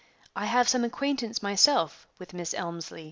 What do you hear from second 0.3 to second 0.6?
I